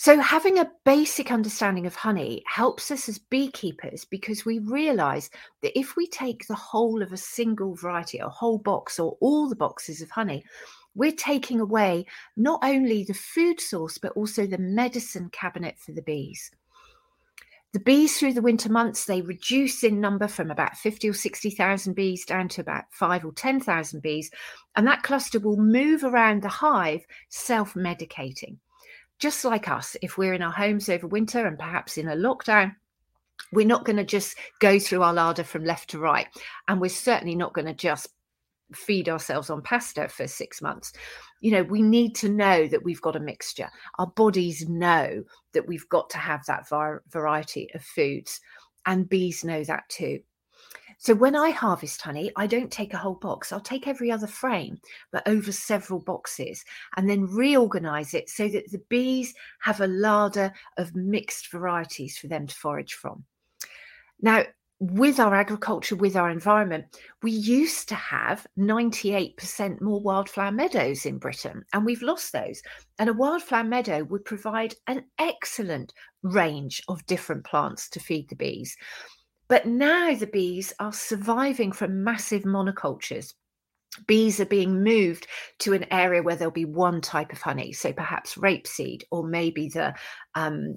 So, 0.00 0.20
having 0.20 0.60
a 0.60 0.70
basic 0.84 1.32
understanding 1.32 1.84
of 1.84 1.96
honey 1.96 2.44
helps 2.46 2.92
us 2.92 3.08
as 3.08 3.18
beekeepers 3.18 4.04
because 4.04 4.44
we 4.44 4.60
realize 4.60 5.28
that 5.60 5.76
if 5.76 5.96
we 5.96 6.06
take 6.06 6.46
the 6.46 6.54
whole 6.54 7.02
of 7.02 7.12
a 7.12 7.16
single 7.16 7.74
variety, 7.74 8.18
a 8.18 8.28
whole 8.28 8.58
box, 8.58 9.00
or 9.00 9.16
all 9.20 9.48
the 9.48 9.56
boxes 9.56 10.00
of 10.00 10.08
honey, 10.08 10.44
we're 10.94 11.10
taking 11.10 11.58
away 11.58 12.06
not 12.36 12.60
only 12.62 13.02
the 13.02 13.12
food 13.12 13.60
source, 13.60 13.98
but 13.98 14.12
also 14.12 14.46
the 14.46 14.56
medicine 14.56 15.30
cabinet 15.30 15.80
for 15.80 15.90
the 15.90 16.02
bees. 16.02 16.52
The 17.72 17.80
bees 17.80 18.20
through 18.20 18.34
the 18.34 18.40
winter 18.40 18.70
months, 18.70 19.04
they 19.04 19.20
reduce 19.20 19.82
in 19.82 20.00
number 20.00 20.28
from 20.28 20.52
about 20.52 20.76
50 20.76 21.08
or 21.08 21.12
60,000 21.12 21.94
bees 21.94 22.24
down 22.24 22.46
to 22.50 22.60
about 22.60 22.84
five 22.92 23.24
or 23.24 23.32
10,000 23.32 24.00
bees. 24.00 24.30
And 24.76 24.86
that 24.86 25.02
cluster 25.02 25.40
will 25.40 25.56
move 25.56 26.04
around 26.04 26.42
the 26.42 26.48
hive 26.48 27.04
self 27.30 27.74
medicating 27.74 28.58
just 29.18 29.44
like 29.44 29.68
us, 29.68 29.96
if 30.02 30.16
we're 30.18 30.34
in 30.34 30.42
our 30.42 30.52
homes 30.52 30.88
over 30.88 31.06
winter 31.06 31.46
and 31.46 31.58
perhaps 31.58 31.98
in 31.98 32.08
a 32.08 32.16
lockdown, 32.16 32.74
We're 33.52 33.66
not 33.66 33.84
going 33.84 33.96
to 33.96 34.04
just 34.04 34.36
go 34.60 34.78
through 34.78 35.02
our 35.02 35.12
larder 35.14 35.44
from 35.44 35.64
left 35.64 35.90
to 35.90 35.98
right. 35.98 36.26
And 36.66 36.80
we're 36.80 36.88
certainly 36.88 37.34
not 37.34 37.54
going 37.54 37.66
to 37.66 37.74
just 37.74 38.08
feed 38.74 39.08
ourselves 39.08 39.48
on 39.48 39.62
pasta 39.62 40.08
for 40.08 40.26
six 40.26 40.60
months. 40.60 40.92
You 41.40 41.52
know, 41.52 41.62
we 41.62 41.80
need 41.80 42.14
to 42.16 42.28
know 42.28 42.66
that 42.66 42.84
we've 42.84 43.00
got 43.00 43.16
a 43.16 43.20
mixture. 43.20 43.70
Our 43.98 44.08
bodies 44.08 44.68
know 44.68 45.24
that 45.52 45.66
we've 45.66 45.88
got 45.88 46.10
to 46.10 46.18
have 46.18 46.44
that 46.46 46.68
var- 46.68 47.02
variety 47.08 47.70
of 47.74 47.82
foods, 47.82 48.40
and 48.86 49.08
bees 49.08 49.44
know 49.44 49.64
that 49.64 49.88
too. 49.88 50.20
So 51.00 51.14
when 51.14 51.36
I 51.36 51.50
harvest 51.50 52.02
honey, 52.02 52.32
I 52.34 52.48
don't 52.48 52.72
take 52.72 52.92
a 52.92 52.98
whole 52.98 53.14
box. 53.14 53.52
I'll 53.52 53.60
take 53.60 53.86
every 53.86 54.10
other 54.10 54.26
frame, 54.26 54.78
but 55.12 55.26
over 55.28 55.52
several 55.52 56.00
boxes, 56.00 56.64
and 56.96 57.08
then 57.08 57.24
reorganize 57.24 58.14
it 58.14 58.28
so 58.28 58.48
that 58.48 58.70
the 58.72 58.82
bees 58.88 59.32
have 59.60 59.80
a 59.80 59.86
larder 59.86 60.52
of 60.76 60.96
mixed 60.96 61.52
varieties 61.52 62.18
for 62.18 62.26
them 62.26 62.48
to 62.48 62.54
forage 62.54 62.94
from. 62.94 63.24
Now, 64.20 64.44
with 64.80 65.18
our 65.18 65.34
agriculture, 65.34 65.96
with 65.96 66.16
our 66.16 66.30
environment, 66.30 66.84
we 67.22 67.30
used 67.30 67.88
to 67.88 67.96
have 67.96 68.46
98% 68.58 69.80
more 69.80 70.00
wildflower 70.00 70.52
meadows 70.52 71.06
in 71.06 71.18
Britain, 71.18 71.64
and 71.72 71.84
we've 71.84 72.02
lost 72.02 72.32
those. 72.32 72.62
And 72.98 73.08
a 73.08 73.12
wildflower 73.12 73.64
meadow 73.64 74.04
would 74.04 74.24
provide 74.24 74.74
an 74.86 75.04
excellent 75.18 75.92
range 76.22 76.82
of 76.88 77.06
different 77.06 77.44
plants 77.44 77.88
to 77.90 78.00
feed 78.00 78.28
the 78.28 78.36
bees. 78.36 78.76
But 79.48 79.66
now 79.66 80.14
the 80.14 80.26
bees 80.26 80.72
are 80.78 80.92
surviving 80.92 81.72
from 81.72 82.04
massive 82.04 82.42
monocultures. 82.42 83.32
Bees 84.06 84.38
are 84.38 84.46
being 84.46 84.84
moved 84.84 85.26
to 85.60 85.72
an 85.72 85.86
area 85.90 86.22
where 86.22 86.36
there'll 86.36 86.52
be 86.52 86.66
one 86.66 87.00
type 87.00 87.32
of 87.32 87.40
honey, 87.40 87.72
so 87.72 87.92
perhaps 87.92 88.34
rapeseed, 88.34 89.02
or 89.10 89.26
maybe 89.26 89.68
the 89.68 89.94
um, 90.34 90.76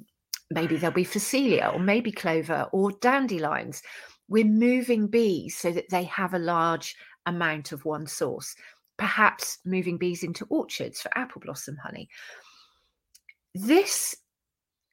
maybe 0.49 0.77
there'll 0.77 0.93
be 0.93 1.03
phacelia, 1.03 1.71
or 1.73 1.79
maybe 1.79 2.11
clover, 2.11 2.67
or 2.71 2.91
dandelions. 3.01 3.81
We're 4.29 4.45
moving 4.45 5.07
bees 5.07 5.57
so 5.57 5.71
that 5.73 5.89
they 5.89 6.03
have 6.05 6.33
a 6.33 6.39
large 6.39 6.95
amount 7.25 7.73
of 7.73 7.83
one 7.83 8.07
source. 8.07 8.55
Perhaps 8.97 9.59
moving 9.65 9.97
bees 9.97 10.23
into 10.23 10.45
orchards 10.45 11.01
for 11.01 11.15
apple 11.17 11.41
blossom 11.41 11.77
honey. 11.83 12.07
This 13.53 14.15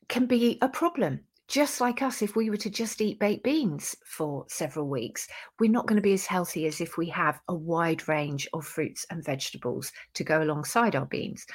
can 0.09 0.27
be 0.27 0.59
a 0.61 0.69
problem 0.69 1.21
just 1.49 1.81
like 1.81 2.03
us, 2.03 2.21
if 2.21 2.37
we 2.37 2.51
were 2.51 2.59
to 2.59 2.69
just 2.69 3.01
eat 3.01 3.19
baked 3.19 3.43
beans 3.43 3.97
for 4.05 4.45
several 4.49 4.87
weeks, 4.87 5.27
we're 5.59 5.71
not 5.71 5.87
going 5.87 5.97
to 5.97 6.03
be 6.03 6.13
as 6.13 6.27
healthy 6.27 6.67
as 6.67 6.81
if 6.81 6.99
we 6.99 7.09
have 7.09 7.41
a 7.49 7.55
wide 7.55 8.07
range 8.07 8.47
of 8.53 8.67
fruits 8.67 9.07
and 9.11 9.25
vegetables 9.25 9.91
to 10.15 10.25
go 10.25 10.43
alongside 10.43 10.95
our 10.95 11.07
beans. 11.07 11.47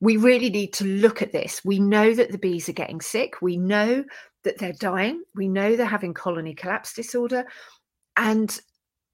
We 0.00 0.16
really 0.16 0.50
need 0.50 0.72
to 0.74 0.84
look 0.84 1.22
at 1.22 1.30
this. 1.30 1.64
We 1.64 1.78
know 1.78 2.12
that 2.12 2.32
the 2.32 2.38
bees 2.38 2.68
are 2.68 2.72
getting 2.72 3.00
sick. 3.00 3.40
We 3.40 3.56
know 3.56 4.04
that 4.42 4.58
they're 4.58 4.72
dying. 4.72 5.22
We 5.36 5.46
know 5.46 5.76
they're 5.76 5.86
having 5.86 6.12
colony 6.12 6.54
collapse 6.54 6.92
disorder. 6.92 7.44
And 8.16 8.60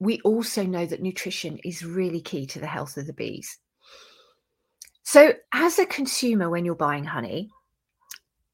we 0.00 0.18
also 0.22 0.64
know 0.64 0.86
that 0.86 1.02
nutrition 1.02 1.58
is 1.62 1.84
really 1.84 2.22
key 2.22 2.46
to 2.46 2.58
the 2.58 2.66
health 2.66 2.96
of 2.96 3.06
the 3.06 3.12
bees. 3.12 3.58
So, 5.02 5.34
as 5.52 5.78
a 5.78 5.86
consumer, 5.86 6.48
when 6.48 6.64
you're 6.64 6.74
buying 6.74 7.04
honey, 7.04 7.50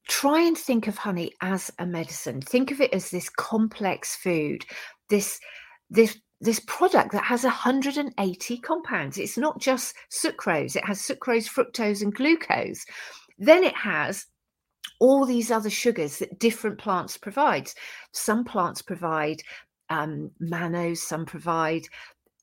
try 0.08 0.40
and 0.40 0.56
think 0.56 0.87
of 0.87 0.99
honey 0.99 1.32
as 1.40 1.70
a 1.78 1.87
medicine. 1.87 2.40
Think 2.40 2.70
of 2.70 2.80
it 2.80 2.92
as 2.92 3.11
this 3.11 3.28
complex 3.28 4.16
food 4.16 4.64
this 5.11 5.40
this 5.90 6.18
this 6.40 6.61
product 6.66 7.12
that 7.12 7.25
has 7.25 7.44
180 7.44 8.58
compounds. 8.58 9.18
It's 9.18 9.38
not 9.38 9.61
just 9.61 9.94
sucrose 10.11 10.76
it 10.76 10.84
has 10.84 11.00
sucrose 11.00 11.49
fructose 11.49 12.02
and 12.02 12.14
glucose. 12.14 12.84
Then 13.38 13.64
it 13.64 13.75
has 13.76 14.26
all 15.00 15.26
these 15.26 15.50
other 15.50 15.70
sugars 15.70 16.18
that 16.18 16.38
different 16.38 16.78
plants 16.78 17.16
provide 17.16 17.70
some 18.12 18.44
plants 18.44 18.82
provide 18.82 19.40
um, 19.90 20.30
mannose 20.40 20.99
some 20.99 21.26
provide 21.26 21.82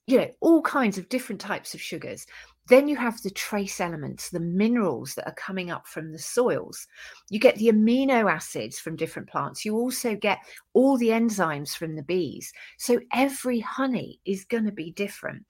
you 0.08 0.18
know 0.18 0.30
all 0.42 0.62
kinds 0.62 0.98
of 0.98 1.10
different 1.10 1.40
types 1.40 1.74
of 1.74 1.82
sugars 1.82 2.26
then 2.72 2.88
you 2.88 2.96
have 2.96 3.22
the 3.22 3.30
trace 3.30 3.82
elements, 3.82 4.30
the 4.30 4.40
minerals 4.40 5.14
that 5.16 5.28
are 5.28 5.36
coming 5.36 5.70
up 5.72 5.86
from 5.88 6.12
the 6.12 6.20
soils. 6.20 6.88
You 7.30 7.40
get 7.40 7.56
the 7.56 7.68
amino 7.68 8.32
acids 8.32 8.80
from 8.80 8.96
different 8.96 9.30
plants. 9.30 9.66
You 9.66 9.76
also 9.76 10.16
get 10.16 10.40
all 10.74 10.98
the 10.98 11.10
enzymes 11.10 11.76
from 11.76 11.96
the 11.96 12.04
bees. 12.04 12.54
So 12.78 13.00
every 13.14 13.60
honey 13.60 14.20
is 14.26 14.46
going 14.46 14.66
to 14.66 14.72
be 14.72 14.92
different. 14.92 15.44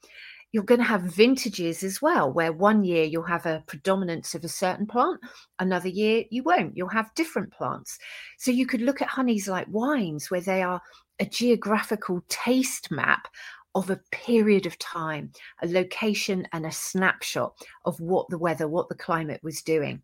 You're 0.52 0.64
going 0.64 0.82
to 0.82 0.86
have 0.86 1.04
vintages 1.04 1.82
as 1.82 2.02
well, 2.02 2.34
where 2.34 2.52
one 2.52 2.84
year 2.84 3.06
you'll 3.06 3.24
have 3.24 3.46
a 3.46 3.64
predominance 3.68 4.36
of 4.36 4.44
a 4.44 4.50
certain 4.50 4.86
plant, 4.86 5.22
another 5.60 5.88
year 5.88 6.26
you 6.30 6.44
won't. 6.44 6.76
You'll 6.76 6.90
have 6.90 7.16
different 7.16 7.54
plants. 7.54 7.98
So 8.38 8.52
you 8.52 8.66
could 8.66 8.82
look 8.82 9.02
at 9.02 9.08
honeys 9.08 9.48
like 9.48 9.68
wines, 9.70 10.30
where 10.30 10.42
they 10.42 10.62
are 10.62 10.82
a 11.22 11.26
geographical 11.26 12.22
taste 12.28 12.92
map 12.92 13.28
of 13.76 13.90
a 13.90 14.02
period 14.12 14.66
of 14.66 14.78
time, 14.80 15.32
a 15.62 15.68
location 15.68 16.48
and 16.54 16.66
a 16.66 16.72
snapshot 16.72 17.54
of 17.86 18.00
what 18.00 18.30
the 18.30 18.38
weather, 18.38 18.68
what 18.68 18.90
the 18.90 18.96
climate 18.96 19.42
was 19.44 19.62
doing. 19.62 20.02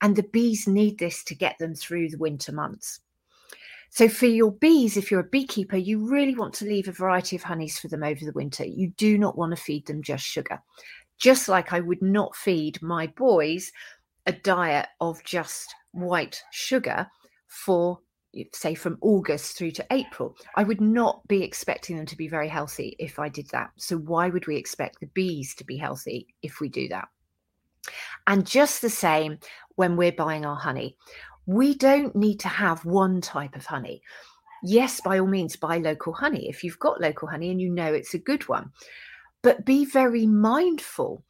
And 0.00 0.16
the 0.16 0.22
bees 0.22 0.66
need 0.66 0.98
this 0.98 1.22
to 1.24 1.34
get 1.34 1.58
them 1.58 1.74
through 1.74 2.10
the 2.10 2.18
winter 2.18 2.52
months. 2.52 3.00
So, 3.92 4.08
for 4.08 4.26
your 4.26 4.52
bees, 4.52 4.96
if 4.96 5.10
you're 5.10 5.20
a 5.20 5.24
beekeeper, 5.24 5.76
you 5.76 6.08
really 6.08 6.36
want 6.36 6.54
to 6.54 6.64
leave 6.64 6.86
a 6.86 6.92
variety 6.92 7.34
of 7.34 7.42
honeys 7.42 7.78
for 7.78 7.88
them 7.88 8.04
over 8.04 8.24
the 8.24 8.32
winter. 8.32 8.64
You 8.64 8.92
do 8.96 9.18
not 9.18 9.36
want 9.36 9.54
to 9.54 9.60
feed 9.60 9.86
them 9.86 10.02
just 10.02 10.24
sugar. 10.24 10.62
Just 11.18 11.48
like 11.48 11.72
I 11.72 11.80
would 11.80 12.00
not 12.00 12.36
feed 12.36 12.80
my 12.80 13.08
boys 13.08 13.72
a 14.26 14.32
diet 14.32 14.86
of 15.00 15.22
just 15.24 15.74
white 15.90 16.40
sugar 16.52 17.08
for 17.48 17.98
say 18.52 18.74
from 18.74 18.98
August 19.00 19.56
through 19.56 19.72
to 19.72 19.86
April, 19.90 20.36
I 20.56 20.62
would 20.62 20.80
not 20.80 21.26
be 21.28 21.42
expecting 21.42 21.96
them 21.96 22.06
to 22.06 22.16
be 22.16 22.28
very 22.28 22.48
healthy 22.48 22.96
if 22.98 23.18
I 23.18 23.28
did 23.28 23.48
that. 23.50 23.70
So, 23.76 23.96
why 23.96 24.28
would 24.28 24.46
we 24.46 24.56
expect 24.56 25.00
the 25.00 25.06
bees 25.06 25.54
to 25.56 25.64
be 25.64 25.76
healthy 25.76 26.28
if 26.42 26.60
we 26.60 26.68
do 26.68 26.88
that? 26.88 27.08
And 28.26 28.46
just 28.46 28.82
the 28.82 28.90
same 28.90 29.38
when 29.76 29.96
we're 29.96 30.12
buying 30.12 30.44
our 30.44 30.56
honey, 30.56 30.96
we 31.46 31.74
don't 31.74 32.14
need 32.14 32.38
to 32.40 32.48
have 32.48 32.84
one 32.84 33.20
type 33.20 33.56
of 33.56 33.66
honey. 33.66 34.02
Yes, 34.62 35.00
by 35.00 35.18
all 35.18 35.26
means, 35.26 35.56
buy 35.56 35.78
local 35.78 36.12
honey 36.12 36.48
if 36.48 36.62
you've 36.62 36.78
got 36.78 37.00
local 37.00 37.28
honey 37.28 37.50
and 37.50 37.60
you 37.60 37.70
know 37.70 37.92
it's 37.92 38.14
a 38.14 38.18
good 38.18 38.48
one. 38.48 38.70
But 39.42 39.64
be 39.64 39.86
very 39.86 40.26
mindful 40.26 41.24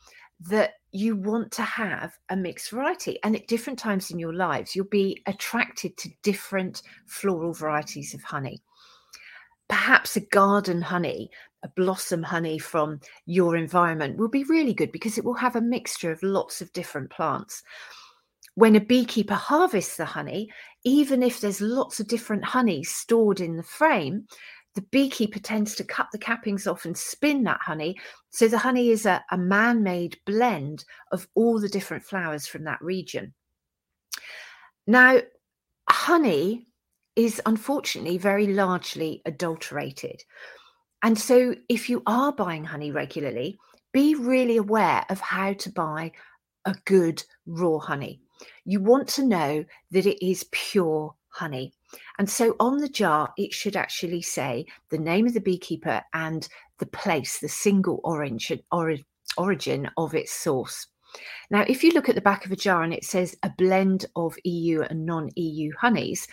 that 0.48 0.74
you 0.92 1.14
want 1.14 1.52
to 1.52 1.62
have 1.62 2.16
a 2.30 2.36
mixed 2.36 2.70
variety. 2.70 3.18
And 3.22 3.36
at 3.36 3.46
different 3.46 3.78
times 3.78 4.10
in 4.10 4.18
your 4.18 4.32
lives, 4.32 4.74
you'll 4.74 4.86
be 4.86 5.22
attracted 5.26 5.96
to 5.98 6.10
different 6.22 6.82
floral 7.06 7.52
varieties 7.52 8.14
of 8.14 8.22
honey. 8.22 8.60
Perhaps 9.68 10.16
a 10.16 10.20
garden 10.20 10.82
honey, 10.82 11.30
a 11.62 11.68
blossom 11.68 12.22
honey 12.22 12.58
from 12.58 13.00
your 13.26 13.56
environment 13.56 14.16
will 14.16 14.28
be 14.28 14.44
really 14.44 14.74
good 14.74 14.90
because 14.90 15.18
it 15.18 15.24
will 15.24 15.34
have 15.34 15.56
a 15.56 15.60
mixture 15.60 16.10
of 16.10 16.22
lots 16.22 16.60
of 16.60 16.72
different 16.72 17.10
plants. 17.10 17.62
When 18.54 18.76
a 18.76 18.80
beekeeper 18.80 19.34
harvests 19.34 19.96
the 19.96 20.04
honey, 20.04 20.50
even 20.84 21.22
if 21.22 21.40
there's 21.40 21.60
lots 21.60 22.00
of 22.00 22.08
different 22.08 22.44
honey 22.44 22.82
stored 22.82 23.40
in 23.40 23.56
the 23.56 23.62
frame, 23.62 24.26
the 24.74 24.82
beekeeper 24.82 25.38
tends 25.38 25.74
to 25.76 25.84
cut 25.84 26.06
the 26.12 26.18
cappings 26.18 26.70
off 26.70 26.84
and 26.84 26.96
spin 26.96 27.44
that 27.44 27.60
honey. 27.60 27.96
So 28.30 28.48
the 28.48 28.58
honey 28.58 28.90
is 28.90 29.06
a, 29.06 29.24
a 29.30 29.38
man 29.38 29.82
made 29.82 30.18
blend 30.24 30.84
of 31.12 31.28
all 31.34 31.60
the 31.60 31.68
different 31.68 32.04
flowers 32.04 32.46
from 32.46 32.64
that 32.64 32.80
region. 32.80 33.34
Now, 34.86 35.18
honey 35.88 36.66
is 37.16 37.42
unfortunately 37.44 38.18
very 38.18 38.46
largely 38.46 39.20
adulterated. 39.26 40.22
And 41.02 41.18
so, 41.18 41.54
if 41.68 41.88
you 41.88 42.02
are 42.06 42.32
buying 42.32 42.64
honey 42.64 42.92
regularly, 42.92 43.58
be 43.92 44.14
really 44.14 44.56
aware 44.58 45.04
of 45.08 45.20
how 45.20 45.54
to 45.54 45.70
buy 45.70 46.12
a 46.64 46.74
good 46.84 47.22
raw 47.46 47.78
honey. 47.78 48.20
You 48.64 48.80
want 48.80 49.08
to 49.08 49.24
know 49.24 49.64
that 49.90 50.06
it 50.06 50.24
is 50.24 50.46
pure 50.52 51.14
honey. 51.28 51.72
And 52.18 52.28
so 52.28 52.54
on 52.60 52.78
the 52.78 52.88
jar, 52.88 53.32
it 53.36 53.52
should 53.52 53.76
actually 53.76 54.22
say 54.22 54.66
the 54.90 54.98
name 54.98 55.26
of 55.26 55.34
the 55.34 55.40
beekeeper 55.40 56.02
and 56.12 56.48
the 56.78 56.86
place, 56.86 57.38
the 57.38 57.48
single 57.48 58.00
origin, 58.04 58.60
origin 59.36 59.90
of 59.96 60.14
its 60.14 60.32
source. 60.32 60.86
Now, 61.50 61.64
if 61.66 61.82
you 61.82 61.90
look 61.90 62.08
at 62.08 62.14
the 62.14 62.20
back 62.20 62.46
of 62.46 62.52
a 62.52 62.56
jar 62.56 62.82
and 62.82 62.94
it 62.94 63.04
says 63.04 63.36
a 63.42 63.50
blend 63.58 64.06
of 64.14 64.36
EU 64.44 64.82
and 64.82 65.04
non 65.04 65.30
EU 65.34 65.72
honeys, 65.80 66.28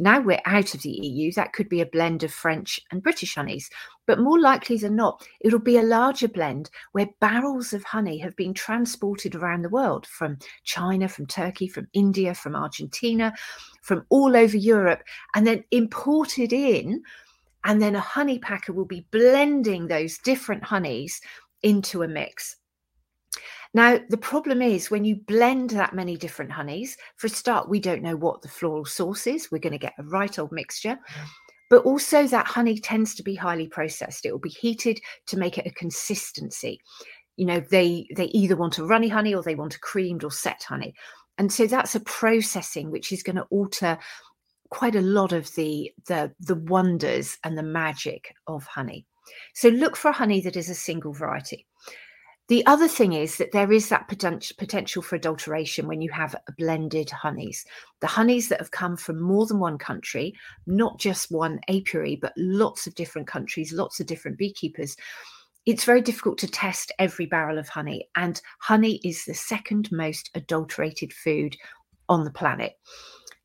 now 0.00 0.18
we're 0.18 0.40
out 0.46 0.74
of 0.74 0.80
the 0.82 0.90
EU, 0.90 1.30
that 1.32 1.52
could 1.52 1.68
be 1.68 1.82
a 1.82 1.86
blend 1.86 2.22
of 2.22 2.32
French 2.32 2.80
and 2.90 3.02
British 3.02 3.34
honeys. 3.34 3.68
But 4.06 4.18
more 4.18 4.40
likely 4.40 4.78
than 4.78 4.96
not, 4.96 5.26
it'll 5.40 5.58
be 5.58 5.76
a 5.76 5.82
larger 5.82 6.26
blend 6.26 6.70
where 6.92 7.08
barrels 7.20 7.74
of 7.74 7.84
honey 7.84 8.18
have 8.18 8.34
been 8.34 8.54
transported 8.54 9.34
around 9.34 9.62
the 9.62 9.68
world 9.68 10.06
from 10.06 10.38
China, 10.64 11.06
from 11.06 11.26
Turkey, 11.26 11.68
from 11.68 11.86
India, 11.92 12.34
from 12.34 12.56
Argentina, 12.56 13.34
from 13.82 14.04
all 14.08 14.36
over 14.36 14.56
Europe, 14.56 15.02
and 15.34 15.46
then 15.46 15.62
imported 15.70 16.52
in. 16.52 17.02
And 17.64 17.82
then 17.82 17.94
a 17.94 18.00
honey 18.00 18.38
packer 18.38 18.72
will 18.72 18.86
be 18.86 19.06
blending 19.10 19.86
those 19.86 20.16
different 20.16 20.64
honeys 20.64 21.20
into 21.62 22.02
a 22.02 22.08
mix. 22.08 22.56
Now, 23.72 24.00
the 24.08 24.16
problem 24.16 24.62
is 24.62 24.90
when 24.90 25.04
you 25.04 25.16
blend 25.16 25.70
that 25.70 25.94
many 25.94 26.16
different 26.16 26.50
honeys, 26.50 26.96
for 27.16 27.28
a 27.28 27.30
start, 27.30 27.68
we 27.68 27.78
don't 27.78 28.02
know 28.02 28.16
what 28.16 28.42
the 28.42 28.48
floral 28.48 28.84
source 28.84 29.26
is. 29.26 29.50
We're 29.50 29.58
going 29.58 29.72
to 29.72 29.78
get 29.78 29.94
a 29.98 30.02
right 30.02 30.36
old 30.38 30.50
mixture. 30.50 30.98
But 31.68 31.84
also, 31.84 32.26
that 32.26 32.48
honey 32.48 32.78
tends 32.78 33.14
to 33.14 33.22
be 33.22 33.36
highly 33.36 33.68
processed. 33.68 34.26
It 34.26 34.32
will 34.32 34.40
be 34.40 34.48
heated 34.48 35.00
to 35.28 35.38
make 35.38 35.56
it 35.56 35.66
a 35.66 35.70
consistency. 35.70 36.80
You 37.36 37.46
know, 37.46 37.60
they 37.70 38.08
they 38.16 38.26
either 38.26 38.56
want 38.56 38.78
a 38.78 38.84
runny 38.84 39.08
honey 39.08 39.34
or 39.34 39.42
they 39.42 39.54
want 39.54 39.76
a 39.76 39.80
creamed 39.80 40.24
or 40.24 40.32
set 40.32 40.64
honey. 40.64 40.94
And 41.38 41.52
so 41.52 41.68
that's 41.68 41.94
a 41.94 42.00
processing 42.00 42.90
which 42.90 43.12
is 43.12 43.22
going 43.22 43.36
to 43.36 43.46
alter 43.50 43.98
quite 44.70 44.96
a 44.96 45.00
lot 45.00 45.32
of 45.32 45.54
the 45.54 45.92
the 46.06 46.32
the 46.40 46.56
wonders 46.56 47.38
and 47.44 47.56
the 47.56 47.62
magic 47.62 48.34
of 48.48 48.64
honey. 48.66 49.06
So 49.54 49.68
look 49.68 49.96
for 49.96 50.08
a 50.08 50.12
honey 50.12 50.40
that 50.40 50.56
is 50.56 50.68
a 50.68 50.74
single 50.74 51.12
variety. 51.12 51.66
The 52.50 52.66
other 52.66 52.88
thing 52.88 53.12
is 53.12 53.36
that 53.36 53.52
there 53.52 53.70
is 53.70 53.90
that 53.90 54.08
potential 54.08 55.02
for 55.02 55.14
adulteration 55.14 55.86
when 55.86 56.00
you 56.00 56.10
have 56.10 56.34
blended 56.58 57.08
honeys. 57.08 57.64
The 58.00 58.08
honeys 58.08 58.48
that 58.48 58.58
have 58.58 58.72
come 58.72 58.96
from 58.96 59.20
more 59.20 59.46
than 59.46 59.60
one 59.60 59.78
country, 59.78 60.34
not 60.66 60.98
just 60.98 61.30
one 61.30 61.60
apiary, 61.68 62.16
but 62.16 62.32
lots 62.36 62.88
of 62.88 62.96
different 62.96 63.28
countries, 63.28 63.72
lots 63.72 64.00
of 64.00 64.08
different 64.08 64.36
beekeepers. 64.36 64.96
It's 65.64 65.84
very 65.84 66.00
difficult 66.00 66.38
to 66.38 66.48
test 66.48 66.90
every 66.98 67.24
barrel 67.24 67.56
of 67.56 67.68
honey, 67.68 68.08
and 68.16 68.42
honey 68.58 69.00
is 69.04 69.24
the 69.24 69.34
second 69.34 69.88
most 69.92 70.28
adulterated 70.34 71.12
food 71.12 71.56
on 72.08 72.24
the 72.24 72.32
planet. 72.32 72.72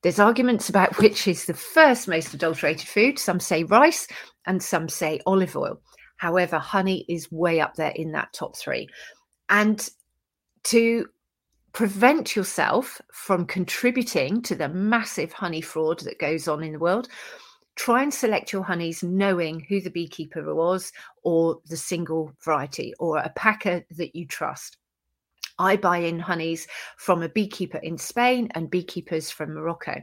There's 0.01 0.17
arguments 0.17 0.67
about 0.67 0.97
which 0.99 1.27
is 1.27 1.45
the 1.45 1.53
first 1.53 2.07
most 2.07 2.33
adulterated 2.33 2.87
food. 2.87 3.19
Some 3.19 3.39
say 3.39 3.65
rice, 3.65 4.07
and 4.47 4.63
some 4.63 4.89
say 4.89 5.19
olive 5.27 5.55
oil. 5.55 5.79
However, 6.17 6.57
honey 6.57 7.05
is 7.09 7.31
way 7.31 7.59
up 7.59 7.75
there 7.75 7.93
in 7.95 8.11
that 8.13 8.33
top 8.33 8.55
three. 8.55 8.87
And 9.49 9.87
to 10.65 11.07
prevent 11.73 12.35
yourself 12.35 13.01
from 13.11 13.45
contributing 13.45 14.41
to 14.41 14.55
the 14.55 14.69
massive 14.69 15.33
honey 15.33 15.61
fraud 15.61 15.99
that 15.99 16.19
goes 16.19 16.47
on 16.47 16.63
in 16.63 16.71
the 16.71 16.79
world, 16.79 17.09
try 17.75 18.01
and 18.01 18.13
select 18.13 18.53
your 18.53 18.63
honeys 18.63 19.03
knowing 19.03 19.59
who 19.59 19.81
the 19.81 19.89
beekeeper 19.89 20.55
was 20.55 20.93
or 21.23 21.59
the 21.67 21.77
single 21.77 22.31
variety 22.43 22.93
or 22.99 23.17
a 23.17 23.29
packer 23.35 23.83
that 23.91 24.15
you 24.15 24.25
trust. 24.25 24.77
I 25.59 25.75
buy 25.75 25.97
in 25.97 26.19
honeys 26.19 26.67
from 26.97 27.21
a 27.21 27.29
beekeeper 27.29 27.77
in 27.79 27.97
Spain 27.97 28.49
and 28.55 28.69
beekeepers 28.69 29.29
from 29.29 29.53
Morocco. 29.53 30.01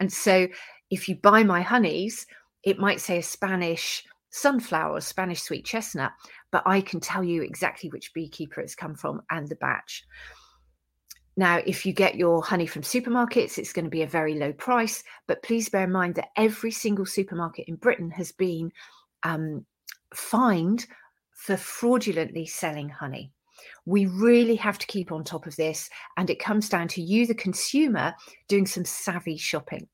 And 0.00 0.12
so 0.12 0.46
if 0.90 1.08
you 1.08 1.16
buy 1.16 1.42
my 1.42 1.62
honeys, 1.62 2.26
it 2.62 2.78
might 2.78 3.00
say 3.00 3.18
a 3.18 3.22
Spanish 3.22 4.04
sunflower 4.34 4.96
or 4.96 5.00
Spanish 5.00 5.42
sweet 5.42 5.64
chestnut, 5.64 6.12
but 6.50 6.64
I 6.66 6.80
can 6.80 6.98
tell 6.98 7.22
you 7.22 7.42
exactly 7.42 7.88
which 7.90 8.12
beekeeper 8.12 8.60
it's 8.60 8.74
come 8.74 8.96
from 8.96 9.22
and 9.30 9.48
the 9.48 9.54
batch. 9.54 10.04
Now, 11.36 11.60
if 11.66 11.86
you 11.86 11.92
get 11.92 12.16
your 12.16 12.42
honey 12.42 12.66
from 12.66 12.82
supermarkets, 12.82 13.58
it's 13.58 13.72
going 13.72 13.84
to 13.84 13.90
be 13.90 14.02
a 14.02 14.08
very 14.08 14.34
low 14.34 14.52
price, 14.52 15.02
but 15.26 15.42
please 15.42 15.68
bear 15.68 15.84
in 15.84 15.92
mind 15.92 16.16
that 16.16 16.30
every 16.36 16.70
single 16.70 17.06
supermarket 17.06 17.66
in 17.68 17.76
Britain 17.76 18.10
has 18.10 18.32
been 18.32 18.72
um, 19.22 19.64
fined 20.14 20.86
for 21.32 21.56
fraudulently 21.56 22.46
selling 22.46 22.88
honey. 22.88 23.32
We 23.86 24.06
really 24.06 24.56
have 24.56 24.78
to 24.78 24.86
keep 24.86 25.12
on 25.12 25.24
top 25.24 25.46
of 25.46 25.56
this, 25.56 25.90
and 26.16 26.28
it 26.28 26.40
comes 26.40 26.68
down 26.68 26.88
to 26.88 27.02
you, 27.02 27.26
the 27.26 27.34
consumer, 27.34 28.14
doing 28.48 28.66
some 28.66 28.84
savvy 28.84 29.36
shopping. 29.36 29.88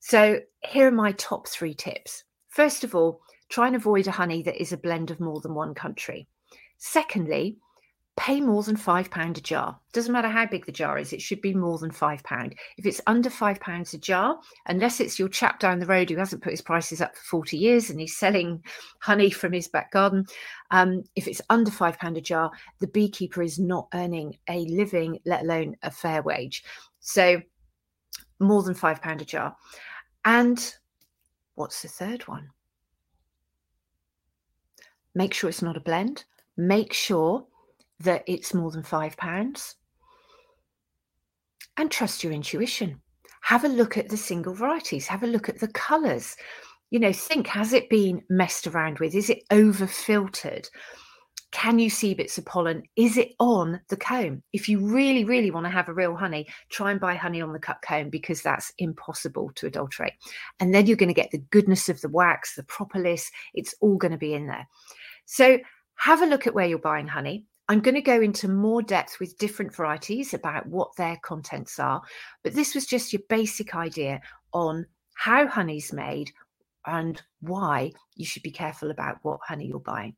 So, 0.00 0.40
here 0.64 0.88
are 0.88 0.92
my 0.92 1.12
top 1.12 1.48
three 1.48 1.74
tips. 1.74 2.24
First 2.48 2.84
of 2.84 2.94
all, 2.94 3.20
try 3.50 3.66
and 3.66 3.76
avoid 3.76 4.06
a 4.06 4.12
honey 4.12 4.42
that 4.42 4.60
is 4.60 4.72
a 4.72 4.78
blend 4.78 5.10
of 5.10 5.20
more 5.20 5.40
than 5.40 5.54
one 5.54 5.74
country. 5.74 6.26
Secondly, 6.78 7.58
pay 8.16 8.40
more 8.40 8.62
than 8.62 8.76
£5 8.76 9.38
a 9.38 9.40
jar. 9.40 9.78
Doesn't 9.92 10.12
matter 10.12 10.28
how 10.28 10.46
big 10.46 10.66
the 10.66 10.72
jar 10.72 10.98
is, 10.98 11.12
it 11.12 11.22
should 11.22 11.40
be 11.40 11.54
more 11.54 11.78
than 11.78 11.90
£5. 11.90 12.54
If 12.76 12.86
it's 12.86 13.00
under 13.06 13.30
£5 13.30 13.94
a 13.94 13.98
jar, 13.98 14.38
unless 14.66 15.00
it's 15.00 15.18
your 15.18 15.28
chap 15.28 15.58
down 15.58 15.78
the 15.78 15.86
road 15.86 16.10
who 16.10 16.16
hasn't 16.16 16.42
put 16.42 16.52
his 16.52 16.60
prices 16.60 17.00
up 17.00 17.16
for 17.16 17.22
40 17.24 17.56
years 17.56 17.90
and 17.90 17.98
he's 17.98 18.16
selling 18.16 18.62
honey 19.00 19.30
from 19.30 19.52
his 19.52 19.68
back 19.68 19.90
garden, 19.92 20.26
um, 20.70 21.02
if 21.16 21.26
it's 21.26 21.40
under 21.48 21.70
£5 21.70 22.16
a 22.16 22.20
jar, 22.20 22.50
the 22.80 22.88
beekeeper 22.88 23.42
is 23.42 23.58
not 23.58 23.88
earning 23.94 24.36
a 24.48 24.66
living, 24.66 25.18
let 25.24 25.42
alone 25.42 25.76
a 25.82 25.90
fair 25.90 26.22
wage. 26.22 26.62
So 27.00 27.40
more 28.38 28.62
than 28.62 28.74
£5 28.74 29.20
a 29.20 29.24
jar. 29.24 29.56
And 30.24 30.74
what's 31.54 31.82
the 31.82 31.88
third 31.88 32.28
one? 32.28 32.50
Make 35.14 35.34
sure 35.34 35.50
it's 35.50 35.62
not 35.62 35.76
a 35.76 35.80
blend. 35.80 36.24
Make 36.56 36.92
sure 36.92 37.46
that 38.00 38.24
it's 38.26 38.54
more 38.54 38.70
than 38.70 38.82
five 38.82 39.16
pounds. 39.16 39.76
And 41.76 41.90
trust 41.90 42.24
your 42.24 42.32
intuition. 42.32 43.00
Have 43.42 43.64
a 43.64 43.68
look 43.68 43.96
at 43.96 44.08
the 44.08 44.16
single 44.16 44.54
varieties, 44.54 45.06
have 45.06 45.22
a 45.22 45.26
look 45.26 45.48
at 45.48 45.60
the 45.60 45.68
colours. 45.68 46.36
You 46.90 46.98
know, 46.98 47.12
think 47.12 47.46
has 47.46 47.72
it 47.72 47.88
been 47.88 48.22
messed 48.28 48.66
around 48.66 48.98
with? 48.98 49.14
Is 49.14 49.30
it 49.30 49.44
over 49.50 49.86
filtered? 49.86 50.68
Can 51.52 51.80
you 51.80 51.90
see 51.90 52.14
bits 52.14 52.38
of 52.38 52.44
pollen? 52.44 52.82
Is 52.94 53.16
it 53.16 53.32
on 53.40 53.80
the 53.88 53.96
comb? 53.96 54.42
If 54.52 54.68
you 54.68 54.78
really, 54.78 55.24
really 55.24 55.50
want 55.50 55.66
to 55.66 55.70
have 55.70 55.88
a 55.88 55.94
real 55.94 56.14
honey, 56.14 56.46
try 56.68 56.92
and 56.92 57.00
buy 57.00 57.16
honey 57.16 57.40
on 57.40 57.52
the 57.52 57.58
cut 57.58 57.82
comb 57.82 58.08
because 58.08 58.40
that's 58.40 58.72
impossible 58.78 59.50
to 59.56 59.66
adulterate. 59.66 60.12
And 60.60 60.72
then 60.72 60.86
you're 60.86 60.96
going 60.96 61.08
to 61.08 61.14
get 61.14 61.32
the 61.32 61.44
goodness 61.50 61.88
of 61.88 62.00
the 62.02 62.08
wax, 62.08 62.54
the 62.54 62.62
propolis, 62.64 63.30
it's 63.54 63.74
all 63.80 63.96
going 63.96 64.12
to 64.12 64.18
be 64.18 64.34
in 64.34 64.46
there. 64.46 64.68
So 65.30 65.60
have 65.94 66.22
a 66.22 66.26
look 66.26 66.48
at 66.48 66.54
where 66.54 66.66
you're 66.66 66.78
buying 66.78 67.06
honey. 67.06 67.46
I'm 67.68 67.78
going 67.78 67.94
to 67.94 68.00
go 68.00 68.20
into 68.20 68.48
more 68.48 68.82
depth 68.82 69.20
with 69.20 69.38
different 69.38 69.72
varieties 69.72 70.34
about 70.34 70.66
what 70.66 70.96
their 70.96 71.16
contents 71.22 71.78
are, 71.78 72.02
but 72.42 72.52
this 72.52 72.74
was 72.74 72.84
just 72.84 73.12
your 73.12 73.22
basic 73.28 73.76
idea 73.76 74.20
on 74.52 74.86
how 75.14 75.46
honey's 75.46 75.92
made 75.92 76.32
and 76.86 77.22
why 77.42 77.92
you 78.16 78.24
should 78.24 78.42
be 78.42 78.50
careful 78.50 78.90
about 78.90 79.18
what 79.22 79.38
honey 79.46 79.66
you're 79.66 79.78
buying. 79.78 80.16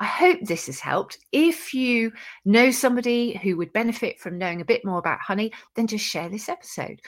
I 0.00 0.06
hope 0.06 0.38
this 0.40 0.66
has 0.66 0.80
helped. 0.80 1.18
If 1.32 1.74
you 1.74 2.12
know 2.46 2.70
somebody 2.70 3.38
who 3.42 3.58
would 3.58 3.74
benefit 3.74 4.18
from 4.18 4.38
knowing 4.38 4.62
a 4.62 4.66
bit 4.66 4.86
more 4.86 4.98
about 4.98 5.20
honey, 5.20 5.52
then 5.74 5.86
just 5.86 6.04
share 6.04 6.30
this 6.30 6.48
episode. 6.48 7.02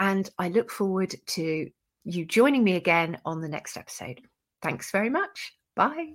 And 0.00 0.28
I 0.36 0.48
look 0.48 0.72
forward 0.72 1.14
to 1.26 1.70
you 2.02 2.26
joining 2.26 2.64
me 2.64 2.74
again 2.74 3.20
on 3.24 3.40
the 3.40 3.48
next 3.48 3.76
episode. 3.76 4.20
Thanks 4.62 4.90
very 4.90 5.10
much. 5.10 5.52
Bye. 5.76 6.14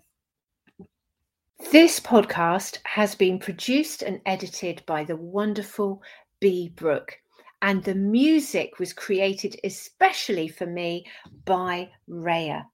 This 1.60 2.00
podcast 2.00 2.78
has 2.84 3.16
been 3.16 3.40
produced 3.40 4.02
and 4.02 4.22
edited 4.26 4.84
by 4.86 5.04
the 5.04 5.16
wonderful 5.16 6.02
Bee 6.40 6.70
Brook, 6.70 7.18
and 7.62 7.84
the 7.84 7.96
music 7.96 8.80
was 8.80 8.94
created 8.94 9.60
especially 9.64 10.48
for 10.48 10.66
me 10.66 11.06
by 11.46 11.90
Raya. 12.10 12.66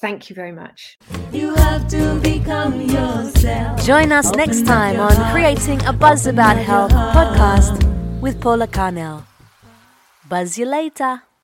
Thank 0.00 0.28
you 0.28 0.34
very 0.36 0.52
much. 0.52 0.98
You 1.32 1.54
have 1.54 1.88
to 1.88 2.18
become 2.20 2.80
yourself. 2.80 3.84
Join 3.84 4.12
us 4.12 4.26
Open 4.28 4.38
next 4.38 4.66
time 4.66 5.00
on 5.00 5.14
heart. 5.14 5.32
Creating 5.32 5.84
a 5.86 5.92
Buzz 5.92 6.26
About 6.26 6.56
Health 6.56 6.92
podcast 6.92 8.20
with 8.20 8.40
Paula 8.40 8.66
Carnell. 8.66 9.24
Buzz 10.28 10.58
you 10.58 10.66
later. 10.66 11.22